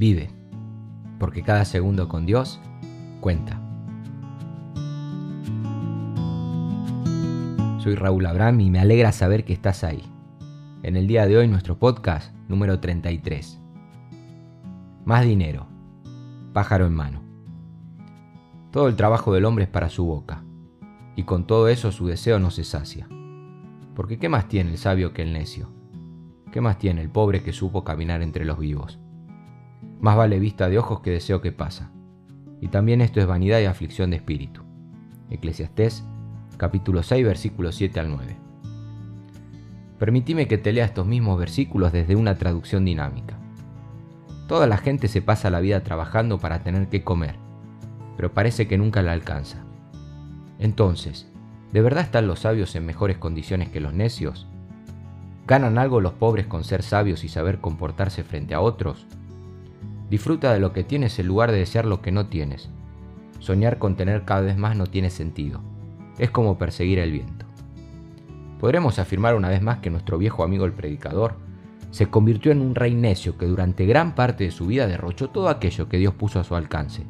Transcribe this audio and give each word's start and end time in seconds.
Vive, 0.00 0.30
porque 1.18 1.42
cada 1.42 1.66
segundo 1.66 2.08
con 2.08 2.24
Dios 2.24 2.58
cuenta. 3.20 3.60
Soy 7.80 7.96
Raúl 7.96 8.24
Abraham 8.24 8.60
y 8.62 8.70
me 8.70 8.78
alegra 8.78 9.12
saber 9.12 9.44
que 9.44 9.52
estás 9.52 9.84
ahí. 9.84 10.02
En 10.82 10.96
el 10.96 11.06
día 11.06 11.26
de 11.26 11.36
hoy 11.36 11.48
nuestro 11.48 11.78
podcast 11.78 12.34
número 12.48 12.80
33. 12.80 13.60
Más 15.04 15.26
dinero. 15.26 15.66
Pájaro 16.54 16.86
en 16.86 16.94
mano. 16.94 17.20
Todo 18.70 18.88
el 18.88 18.96
trabajo 18.96 19.34
del 19.34 19.44
hombre 19.44 19.64
es 19.64 19.70
para 19.70 19.90
su 19.90 20.06
boca, 20.06 20.44
y 21.14 21.24
con 21.24 21.46
todo 21.46 21.68
eso 21.68 21.92
su 21.92 22.06
deseo 22.06 22.38
no 22.38 22.50
se 22.50 22.64
sacia. 22.64 23.06
Porque 23.94 24.18
¿qué 24.18 24.30
más 24.30 24.48
tiene 24.48 24.70
el 24.70 24.78
sabio 24.78 25.12
que 25.12 25.20
el 25.20 25.34
necio? 25.34 25.68
¿Qué 26.50 26.62
más 26.62 26.78
tiene 26.78 27.02
el 27.02 27.10
pobre 27.10 27.42
que 27.42 27.52
supo 27.52 27.84
caminar 27.84 28.22
entre 28.22 28.46
los 28.46 28.58
vivos? 28.58 28.98
Más 30.00 30.16
vale 30.16 30.38
vista 30.38 30.70
de 30.70 30.78
ojos 30.78 31.00
que 31.00 31.10
deseo 31.10 31.42
que 31.42 31.52
pasa. 31.52 31.90
Y 32.60 32.68
también 32.68 33.02
esto 33.02 33.20
es 33.20 33.26
vanidad 33.26 33.60
y 33.60 33.66
aflicción 33.66 34.10
de 34.10 34.16
espíritu. 34.16 34.62
Eclesiastés 35.28 36.04
capítulo 36.56 37.02
6, 37.02 37.24
versículos 37.24 37.74
7 37.74 38.00
al 38.00 38.10
9. 38.10 38.36
Permitime 39.98 40.48
que 40.48 40.58
te 40.58 40.72
lea 40.72 40.86
estos 40.86 41.06
mismos 41.06 41.38
versículos 41.38 41.92
desde 41.92 42.16
una 42.16 42.36
traducción 42.36 42.84
dinámica. 42.86 43.38
Toda 44.46 44.66
la 44.66 44.78
gente 44.78 45.08
se 45.08 45.22
pasa 45.22 45.50
la 45.50 45.60
vida 45.60 45.82
trabajando 45.82 46.38
para 46.38 46.62
tener 46.62 46.88
que 46.88 47.04
comer, 47.04 47.36
pero 48.16 48.32
parece 48.32 48.68
que 48.68 48.78
nunca 48.78 49.02
la 49.02 49.12
alcanza. 49.12 49.64
Entonces, 50.58 51.30
¿de 51.72 51.82
verdad 51.82 52.04
están 52.04 52.26
los 52.26 52.40
sabios 52.40 52.74
en 52.74 52.86
mejores 52.86 53.18
condiciones 53.18 53.68
que 53.68 53.80
los 53.80 53.92
necios? 53.92 54.46
¿Ganan 55.46 55.78
algo 55.78 56.00
los 56.00 56.14
pobres 56.14 56.46
con 56.46 56.64
ser 56.64 56.82
sabios 56.82 57.22
y 57.22 57.28
saber 57.28 57.60
comportarse 57.60 58.24
frente 58.24 58.54
a 58.54 58.60
otros? 58.60 59.06
Disfruta 60.10 60.52
de 60.52 60.60
lo 60.60 60.72
que 60.72 60.84
tienes 60.84 61.18
en 61.18 61.28
lugar 61.28 61.52
de 61.52 61.58
desear 61.58 61.86
lo 61.86 62.02
que 62.02 62.12
no 62.12 62.26
tienes. 62.26 62.68
Soñar 63.38 63.78
con 63.78 63.96
tener 63.96 64.24
cada 64.24 64.42
vez 64.42 64.58
más 64.58 64.76
no 64.76 64.86
tiene 64.86 65.08
sentido 65.08 65.62
es 66.20 66.30
como 66.30 66.58
perseguir 66.58 66.98
el 66.98 67.12
viento. 67.12 67.46
Podremos 68.60 68.98
afirmar 68.98 69.34
una 69.34 69.48
vez 69.48 69.62
más 69.62 69.78
que 69.78 69.90
nuestro 69.90 70.18
viejo 70.18 70.44
amigo 70.44 70.66
el 70.66 70.72
predicador 70.72 71.36
se 71.90 72.08
convirtió 72.08 72.52
en 72.52 72.60
un 72.60 72.74
rey 72.74 72.94
necio 72.94 73.38
que 73.38 73.46
durante 73.46 73.86
gran 73.86 74.14
parte 74.14 74.44
de 74.44 74.50
su 74.50 74.66
vida 74.66 74.86
derrochó 74.86 75.30
todo 75.30 75.48
aquello 75.48 75.88
que 75.88 75.96
Dios 75.96 76.14
puso 76.14 76.38
a 76.38 76.44
su 76.44 76.54
alcance, 76.54 77.04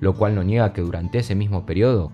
lo 0.00 0.14
cual 0.14 0.34
no 0.34 0.42
niega 0.42 0.72
que 0.72 0.82
durante 0.82 1.18
ese 1.18 1.34
mismo 1.34 1.64
periodo 1.64 2.10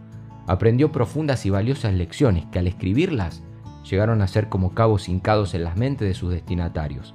aprendió 0.46 0.92
profundas 0.92 1.46
y 1.46 1.50
valiosas 1.50 1.94
lecciones 1.94 2.44
que 2.52 2.58
al 2.58 2.66
escribirlas 2.66 3.42
llegaron 3.88 4.20
a 4.20 4.28
ser 4.28 4.50
como 4.50 4.74
cabos 4.74 5.08
hincados 5.08 5.54
en 5.54 5.64
las 5.64 5.76
mentes 5.76 6.06
de 6.06 6.14
sus 6.14 6.30
destinatarios, 6.30 7.14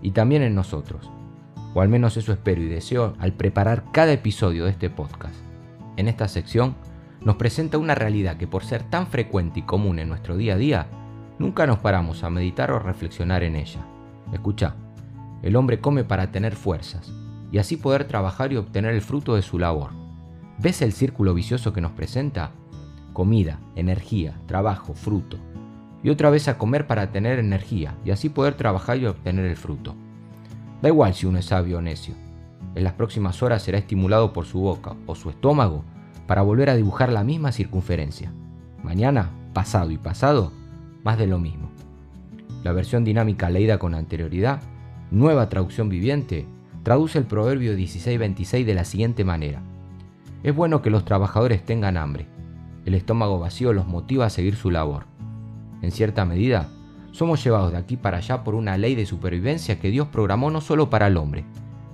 y 0.00 0.12
también 0.12 0.42
en 0.42 0.54
nosotros, 0.54 1.10
o 1.74 1.80
al 1.80 1.88
menos 1.88 2.16
eso 2.16 2.32
espero 2.32 2.62
y 2.62 2.66
deseo 2.66 3.14
al 3.18 3.32
preparar 3.32 3.84
cada 3.92 4.12
episodio 4.12 4.64
de 4.64 4.70
este 4.70 4.90
podcast. 4.90 5.36
En 5.96 6.08
esta 6.08 6.28
sección 6.28 6.74
nos 7.20 7.36
presenta 7.36 7.78
una 7.78 7.94
realidad 7.94 8.36
que 8.36 8.46
por 8.46 8.64
ser 8.64 8.82
tan 8.82 9.06
frecuente 9.06 9.60
y 9.60 9.62
común 9.62 9.98
en 9.98 10.08
nuestro 10.08 10.36
día 10.36 10.54
a 10.54 10.58
día, 10.58 10.86
nunca 11.38 11.66
nos 11.66 11.78
paramos 11.78 12.24
a 12.24 12.30
meditar 12.30 12.70
o 12.70 12.78
reflexionar 12.78 13.42
en 13.42 13.56
ella. 13.56 13.80
Escucha, 14.32 14.74
el 15.42 15.56
hombre 15.56 15.80
come 15.80 16.04
para 16.04 16.30
tener 16.32 16.56
fuerzas 16.56 17.12
y 17.52 17.58
así 17.58 17.76
poder 17.76 18.04
trabajar 18.04 18.52
y 18.52 18.56
obtener 18.56 18.94
el 18.94 19.02
fruto 19.02 19.34
de 19.34 19.42
su 19.42 19.58
labor. 19.58 19.90
¿Ves 20.58 20.82
el 20.82 20.92
círculo 20.92 21.34
vicioso 21.34 21.72
que 21.72 21.80
nos 21.80 21.92
presenta? 21.92 22.52
Comida, 23.12 23.58
energía, 23.76 24.38
trabajo, 24.46 24.94
fruto. 24.94 25.38
Y 26.02 26.10
otra 26.10 26.30
vez 26.30 26.48
a 26.48 26.58
comer 26.58 26.86
para 26.86 27.12
tener 27.12 27.38
energía 27.38 27.96
y 28.04 28.10
así 28.10 28.28
poder 28.28 28.54
trabajar 28.54 28.98
y 28.98 29.06
obtener 29.06 29.44
el 29.46 29.56
fruto. 29.56 29.94
Da 30.82 30.88
igual 30.88 31.14
si 31.14 31.26
uno 31.26 31.38
es 31.38 31.46
sabio 31.46 31.78
o 31.78 31.80
necio. 31.80 32.14
En 32.74 32.84
las 32.84 32.94
próximas 32.94 33.42
horas 33.42 33.62
será 33.62 33.78
estimulado 33.78 34.32
por 34.32 34.46
su 34.46 34.60
boca 34.60 34.94
o 35.06 35.14
su 35.14 35.30
estómago 35.30 35.84
para 36.26 36.42
volver 36.42 36.70
a 36.70 36.76
dibujar 36.76 37.12
la 37.12 37.24
misma 37.24 37.52
circunferencia. 37.52 38.32
Mañana, 38.82 39.30
pasado 39.52 39.90
y 39.90 39.98
pasado, 39.98 40.52
más 41.02 41.18
de 41.18 41.26
lo 41.26 41.38
mismo. 41.38 41.70
La 42.62 42.72
versión 42.72 43.04
dinámica 43.04 43.50
leída 43.50 43.78
con 43.78 43.94
anterioridad, 43.94 44.60
nueva 45.10 45.48
traducción 45.48 45.88
viviente, 45.88 46.46
traduce 46.82 47.18
el 47.18 47.24
proverbio 47.24 47.72
1626 47.74 48.66
de 48.66 48.74
la 48.74 48.84
siguiente 48.84 49.24
manera. 49.24 49.62
Es 50.42 50.54
bueno 50.54 50.80
que 50.82 50.90
los 50.90 51.04
trabajadores 51.04 51.64
tengan 51.64 51.96
hambre. 51.96 52.26
El 52.86 52.94
estómago 52.94 53.38
vacío 53.38 53.72
los 53.72 53.86
motiva 53.86 54.26
a 54.26 54.30
seguir 54.30 54.56
su 54.56 54.70
labor. 54.70 55.04
En 55.82 55.90
cierta 55.90 56.24
medida, 56.24 56.68
somos 57.12 57.42
llevados 57.42 57.72
de 57.72 57.78
aquí 57.78 57.96
para 57.96 58.18
allá 58.18 58.44
por 58.44 58.54
una 58.54 58.76
ley 58.76 58.94
de 58.94 59.06
supervivencia 59.06 59.80
que 59.80 59.90
Dios 59.90 60.08
programó 60.08 60.50
no 60.50 60.60
solo 60.60 60.90
para 60.90 61.08
el 61.08 61.16
hombre, 61.16 61.44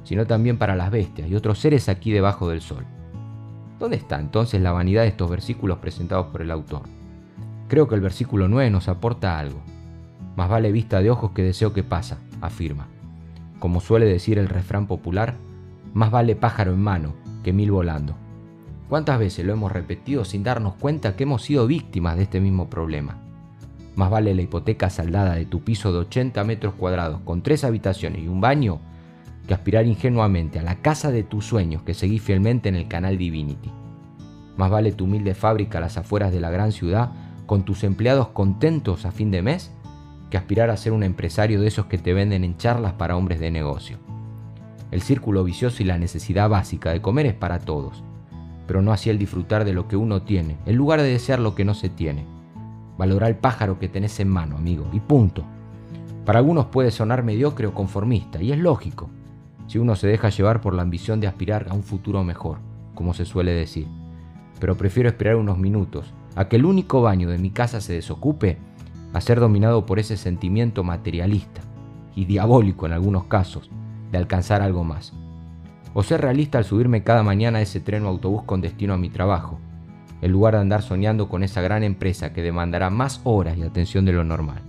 sino 0.04 0.27
también 0.27 0.59
para 0.59 0.77
las 0.77 0.91
bestias 0.91 1.28
y 1.28 1.34
otros 1.34 1.59
seres 1.59 1.88
aquí 1.88 2.12
debajo 2.12 2.49
del 2.49 2.60
sol. 2.60 2.84
¿Dónde 3.78 3.97
está 3.97 4.19
entonces 4.19 4.60
la 4.60 4.72
vanidad 4.72 5.03
de 5.03 5.09
estos 5.09 5.28
versículos 5.28 5.78
presentados 5.78 6.27
por 6.27 6.43
el 6.43 6.50
autor? 6.50 6.82
Creo 7.69 7.88
que 7.88 7.94
el 7.94 8.00
versículo 8.00 8.49
9 8.49 8.71
nos 8.71 8.88
aporta 8.88 9.38
algo. 9.38 9.60
Más 10.37 10.49
vale 10.49 10.71
vista 10.71 11.00
de 11.00 11.10
ojos 11.10 11.33
que 11.33 11.43
deseo 11.43 11.72
que 11.72 11.83
pasa, 11.83 12.19
afirma. 12.41 12.88
Como 13.59 13.81
suele 13.81 14.06
decir 14.06 14.38
el 14.38 14.48
refrán 14.48 14.87
popular, 14.87 15.34
más 15.93 16.10
vale 16.10 16.37
pájaro 16.37 16.72
en 16.72 16.83
mano 16.83 17.15
que 17.43 17.53
mil 17.53 17.71
volando. 17.71 18.15
¿Cuántas 18.88 19.19
veces 19.19 19.44
lo 19.44 19.53
hemos 19.53 19.72
repetido 19.72 20.25
sin 20.25 20.44
darnos 20.44 20.75
cuenta 20.75 21.16
que 21.16 21.25
hemos 21.25 21.43
sido 21.43 21.66
víctimas 21.66 22.16
de 22.16 22.22
este 22.22 22.41
mismo 22.41 22.71
problema? 22.71 23.26
Más 23.97 24.11
vale 24.11 24.34
la 24.34 24.43
hipoteca 24.43 24.91
saldada 24.91 25.34
de 25.34 25.47
tu 25.47 25.65
piso 25.65 25.91
de 25.91 26.01
80 26.01 26.45
metros 26.45 26.75
cuadrados 26.75 27.23
con 27.25 27.43
tres 27.43 27.65
habitaciones 27.65 28.23
y 28.23 28.29
un 28.29 28.43
baño 28.43 28.79
que 29.49 29.55
aspirar 29.55 29.87
ingenuamente 29.87 30.59
a 30.59 30.62
la 30.62 30.77
casa 30.77 31.11
de 31.11 31.23
tus 31.23 31.47
sueños 31.47 31.83
que 31.83 31.95
seguís 31.95 32.21
fielmente 32.21 32.69
en 32.69 32.77
el 32.77 32.89
canal 32.89 33.17
Divinity. 33.17 33.71
Más 34.59 34.71
vale 34.71 34.93
tu 34.93 35.05
humilde 35.05 35.34
fábrica 35.34 35.79
a 35.79 35.81
las 35.81 35.97
afueras 35.97 36.31
de 36.31 36.41
la 36.41 36.51
gran 36.51 36.73
ciudad 36.73 37.12
con 37.47 37.65
tus 37.65 37.84
empleados 37.84 38.29
contentos 38.29 39.07
a 39.07 39.12
fin 39.12 39.31
de 39.31 39.41
mes 39.41 39.73
que 40.31 40.37
aspirar 40.37 40.69
a 40.69 40.77
ser 40.77 40.93
un 40.93 41.03
empresario 41.03 41.61
de 41.61 41.69
esos 41.69 41.87
que 41.87 41.97
te 41.97 42.13
venden 42.13 42.45
en 42.45 42.59
charlas 42.59 42.93
para 42.95 43.17
hombres 43.17 43.41
de 43.41 43.51
negocio. 43.51 43.99
El 44.91 45.01
círculo 45.01 45.43
vicioso 45.43 45.83
y 45.83 45.87
la 45.87 45.99
necesidad 45.99 46.51
básica 46.51 46.93
de 46.93 47.01
comer 47.01 47.27
es 47.27 47.34
para 47.34 47.61
todos, 47.61 48.05
pero 48.67 48.83
no 48.83 48.93
así 48.93 49.09
el 49.09 49.19
disfrutar 49.19 49.65
de 49.65 49.73
lo 49.73 49.89
que 49.89 49.97
uno 49.97 50.23
tiene, 50.23 50.59
en 50.67 50.77
lugar 50.77 51.01
de 51.01 51.09
desear 51.09 51.39
lo 51.39 51.55
que 51.55 51.65
no 51.65 51.73
se 51.73 51.89
tiene. 51.89 52.36
Valorar 52.99 53.31
el 53.31 53.37
pájaro 53.37 53.79
que 53.79 53.89
tenés 53.89 54.19
en 54.21 54.29
mano, 54.29 54.57
amigo, 54.57 54.87
y 54.93 55.01
punto. 55.01 55.45
Para 56.25 56.39
algunos 56.39 56.67
puede 56.67 56.91
sonar 56.91 57.23
mediocre 57.23 57.67
o 57.67 57.75
conformista, 57.75 58.43
y 58.43 58.53
es 58.53 58.59
lógico 58.59 59.11
si 59.67 59.79
uno 59.79 59.97
se 59.97 60.07
deja 60.07 60.29
llevar 60.29 60.61
por 60.61 60.75
la 60.75 60.83
ambición 60.83 61.21
de 61.21 61.27
aspirar 61.27 61.67
a 61.69 61.75
un 61.75 61.83
futuro 61.83 62.23
mejor, 62.25 62.59
como 62.95 63.15
se 63.15 63.25
suele 63.25 63.53
decir. 63.53 63.87
Pero 64.61 64.77
prefiero 64.77 65.09
esperar 65.09 65.37
unos 65.37 65.59
minutos 65.59 66.12
a 66.34 66.49
que 66.49 66.57
el 66.57 66.65
único 66.65 67.03
baño 67.03 67.29
de 67.29 67.39
mi 67.39 67.51
casa 67.51 67.81
se 67.81 67.95
desocupe 67.95 68.59
a 69.13 69.21
ser 69.21 69.41
dominado 69.41 69.87
por 69.87 69.99
ese 69.99 70.17
sentimiento 70.17 70.84
materialista 70.84 71.63
y 72.15 72.25
diabólico 72.25 72.87
en 72.87 72.93
algunos 72.93 73.25
casos 73.25 73.71
de 74.11 74.19
alcanzar 74.19 74.63
algo 74.63 74.84
más. 74.84 75.13
O 75.95 76.03
ser 76.03 76.21
realista 76.21 76.59
al 76.59 76.65
subirme 76.65 77.03
cada 77.03 77.23
mañana 77.23 77.59
a 77.59 77.63
ese 77.63 77.81
tren 77.81 78.05
o 78.05 78.09
autobús 78.09 78.43
con 78.43 78.61
destino 78.61 78.95
a 78.95 78.99
mi 78.99 79.09
trabajo, 79.09 79.59
en 80.22 80.32
lugar 80.32 80.54
de 80.54 80.60
andar 80.60 80.82
soñando 80.82 81.28
con 81.28 81.43
esa 81.43 81.60
gran 81.60 81.82
empresa 81.82 82.32
que 82.32 82.43
demandará 82.43 82.91
más 82.91 83.21
horas 83.25 83.56
y 83.56 83.62
atención 83.62 84.04
de 84.04 84.12
lo 84.12 84.25
normal. 84.25 84.62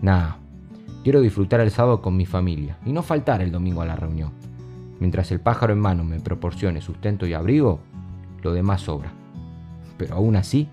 Nah, 0.00 0.42
Quiero 1.02 1.20
disfrutar 1.20 1.58
el 1.58 1.72
sábado 1.72 2.00
con 2.00 2.16
mi 2.16 2.26
familia 2.26 2.78
y 2.86 2.92
no 2.92 3.02
faltar 3.02 3.42
el 3.42 3.50
domingo 3.50 3.82
a 3.82 3.86
la 3.86 3.96
reunión. 3.96 4.30
Mientras 5.00 5.32
el 5.32 5.40
pájaro 5.40 5.72
en 5.72 5.80
mano 5.80 6.04
me 6.04 6.20
proporcione 6.20 6.80
sustento 6.80 7.26
y 7.26 7.34
abrigo, 7.34 7.80
lo 8.40 8.52
demás 8.52 8.82
sobra. 8.82 9.12
Pero 9.98 10.14
aún 10.14 10.36
así, 10.36 10.68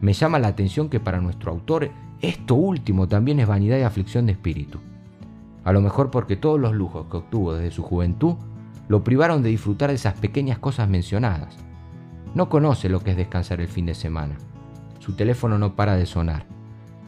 me 0.00 0.12
llama 0.12 0.38
la 0.38 0.46
atención 0.46 0.88
que 0.88 1.00
para 1.00 1.20
nuestro 1.20 1.50
autor 1.50 1.90
esto 2.20 2.54
último 2.54 3.08
también 3.08 3.40
es 3.40 3.48
vanidad 3.48 3.76
y 3.76 3.82
aflicción 3.82 4.26
de 4.26 4.32
espíritu. 4.32 4.78
A 5.64 5.72
lo 5.72 5.80
mejor 5.80 6.12
porque 6.12 6.36
todos 6.36 6.60
los 6.60 6.74
lujos 6.74 7.06
que 7.10 7.16
obtuvo 7.16 7.54
desde 7.54 7.72
su 7.72 7.82
juventud 7.82 8.36
lo 8.86 9.02
privaron 9.02 9.42
de 9.42 9.48
disfrutar 9.48 9.90
de 9.90 9.96
esas 9.96 10.14
pequeñas 10.14 10.58
cosas 10.58 10.88
mencionadas. 10.88 11.56
No 12.34 12.48
conoce 12.48 12.88
lo 12.88 13.00
que 13.00 13.10
es 13.10 13.16
descansar 13.16 13.60
el 13.60 13.68
fin 13.68 13.86
de 13.86 13.94
semana. 13.94 14.36
Su 15.00 15.14
teléfono 15.14 15.58
no 15.58 15.76
para 15.76 15.96
de 15.96 16.06
sonar. 16.06 16.46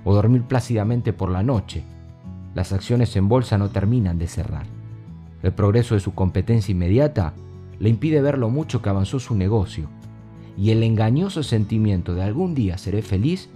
O 0.04 0.14
dormir 0.14 0.42
plácidamente 0.42 1.12
por 1.12 1.30
la 1.30 1.42
noche, 1.42 1.82
las 2.54 2.72
acciones 2.72 3.16
en 3.16 3.28
bolsa 3.28 3.56
no 3.56 3.70
terminan 3.70 4.18
de 4.18 4.28
cerrar. 4.28 4.66
El 5.42 5.52
progreso 5.52 5.94
de 5.94 6.00
su 6.00 6.14
competencia 6.14 6.72
inmediata 6.72 7.32
le 7.78 7.88
impide 7.88 8.20
ver 8.20 8.38
lo 8.38 8.50
mucho 8.50 8.82
que 8.82 8.90
avanzó 8.90 9.18
su 9.18 9.34
negocio, 9.34 9.88
y 10.56 10.70
el 10.70 10.82
engañoso 10.82 11.42
sentimiento 11.42 12.14
de 12.14 12.22
algún 12.22 12.54
día 12.54 12.78
seré 12.78 13.02
feliz 13.02 13.50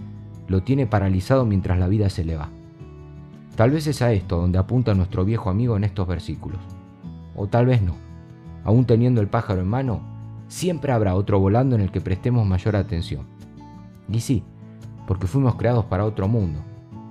lo 0.49 0.63
tiene 0.63 0.87
paralizado 0.87 1.45
mientras 1.45 1.79
la 1.79 1.89
vida 1.89 2.09
se 2.09 2.25
le 2.25 2.37
va. 2.37 2.49
Tal 3.55 3.71
vez 3.71 3.87
es 3.87 4.03
a 4.03 4.13
esto 4.13 4.39
donde 4.39 4.59
apunta 4.59 4.95
nuestro 4.95 5.25
viejo 5.25 5.51
amigo 5.51 5.77
en 5.77 5.85
estos 5.85 6.09
versículos. 6.09 6.61
O 7.37 7.47
tal 7.47 7.67
vez 7.67 7.83
no. 7.83 7.95
Aún 8.65 8.85
teniendo 8.85 9.21
el 9.21 9.29
pájaro 9.29 9.61
en 9.61 9.69
mano, 9.69 10.01
siempre 10.49 10.93
habrá 10.93 11.15
otro 11.15 11.39
volando 11.39 11.77
en 11.77 11.83
el 11.83 11.91
que 11.91 12.01
prestemos 12.01 12.47
mayor 12.47 12.75
atención. 12.75 13.27
Y 14.11 14.21
sí, 14.21 14.43
porque 15.07 15.27
fuimos 15.27 15.55
creados 15.55 15.85
para 15.85 16.05
otro 16.05 16.27
mundo, 16.27 16.61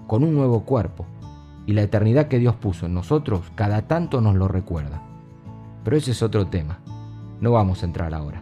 con 0.08 0.24
un 0.24 0.36
nuevo 0.36 0.66
cuerpo, 0.66 1.06
y 1.66 1.74
la 1.74 1.84
eternidad 1.84 2.28
que 2.28 2.40
Dios 2.40 2.56
puso 2.56 2.86
en 2.86 2.94
nosotros 2.94 3.42
cada 3.56 3.88
tanto 3.88 4.22
nos 4.22 4.36
lo 4.36 4.48
recuerda. 4.48 5.02
Pero 5.84 5.98
ese 5.98 6.12
es 6.12 6.22
otro 6.22 6.48
tema. 6.48 6.80
No 7.40 7.52
vamos 7.52 7.82
a 7.82 7.86
entrar 7.86 8.14
ahora. 8.14 8.42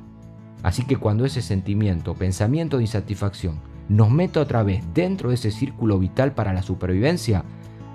Así 0.64 0.84
que 0.86 0.98
cuando 0.98 1.26
ese 1.26 1.42
sentimiento 1.42 2.16
pensamiento 2.16 2.78
de 2.78 2.84
insatisfacción 2.84 3.60
nos 3.88 4.10
meta 4.10 4.42
otra 4.42 4.64
vez 4.64 4.84
dentro 4.94 5.30
de 5.30 5.36
ese 5.36 5.52
círculo 5.52 6.00
vital 6.00 6.34
para 6.34 6.54
la 6.54 6.64
supervivencia, 6.64 7.44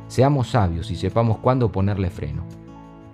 seamos 0.08 0.50
sabios 0.50 0.90
y 0.90 0.96
sepamos 0.96 1.38
cuándo 1.38 1.72
ponerle 1.72 2.10
freno. 2.10 2.44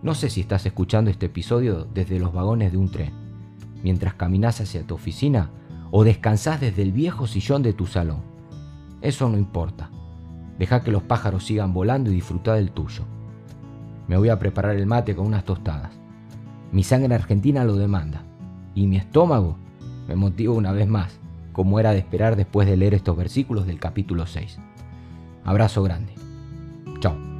No 0.02 0.14
sé 0.14 0.30
si 0.30 0.40
estás 0.42 0.66
escuchando 0.66 1.10
este 1.10 1.26
episodio 1.26 1.86
desde 1.92 2.18
los 2.18 2.32
vagones 2.32 2.72
de 2.72 2.78
un 2.78 2.90
tren, 2.90 3.25
mientras 3.82 4.14
caminas 4.14 4.60
hacia 4.60 4.86
tu 4.86 4.94
oficina 4.94 5.50
o 5.90 6.04
descansás 6.04 6.60
desde 6.60 6.82
el 6.82 6.92
viejo 6.92 7.26
sillón 7.26 7.62
de 7.62 7.72
tu 7.72 7.86
salón. 7.86 8.22
Eso 9.00 9.28
no 9.28 9.38
importa. 9.38 9.90
Deja 10.58 10.82
que 10.82 10.90
los 10.90 11.02
pájaros 11.02 11.44
sigan 11.44 11.72
volando 11.72 12.10
y 12.10 12.14
disfruta 12.14 12.54
del 12.54 12.72
tuyo. 12.72 13.04
Me 14.08 14.16
voy 14.16 14.28
a 14.28 14.38
preparar 14.38 14.76
el 14.76 14.86
mate 14.86 15.14
con 15.14 15.26
unas 15.26 15.44
tostadas. 15.44 15.92
Mi 16.72 16.82
sangre 16.82 17.14
argentina 17.14 17.64
lo 17.64 17.76
demanda. 17.76 18.22
Y 18.74 18.86
mi 18.86 18.96
estómago 18.96 19.56
me 20.08 20.16
motiva 20.16 20.54
una 20.54 20.72
vez 20.72 20.88
más, 20.88 21.18
como 21.52 21.80
era 21.80 21.92
de 21.92 21.98
esperar 21.98 22.36
después 22.36 22.68
de 22.68 22.76
leer 22.76 22.94
estos 22.94 23.16
versículos 23.16 23.66
del 23.66 23.78
capítulo 23.78 24.26
6. 24.26 24.58
Abrazo 25.44 25.82
grande. 25.82 26.14
Chao. 27.00 27.35